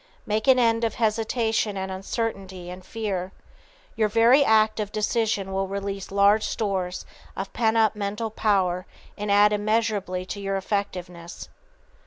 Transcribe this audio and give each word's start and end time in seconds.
Make 0.25 0.47
an 0.47 0.57
end 0.57 0.83
of 0.83 0.95
hesitation 0.95 1.77
and 1.77 1.91
uncertainty 1.91 2.71
and 2.71 2.83
fear. 2.83 3.31
Your 3.95 4.07
very 4.09 4.43
act 4.43 4.79
of 4.79 4.91
decision 4.91 5.53
will 5.53 5.67
release 5.67 6.09
large 6.11 6.43
stores 6.43 7.05
of 7.37 7.53
pent 7.53 7.77
up 7.77 7.95
mental 7.95 8.31
power 8.31 8.87
and 9.15 9.31
add 9.31 9.53
immeasurably 9.53 10.25
to 10.25 10.39
your 10.41 10.55
effectiveness. 10.57 11.49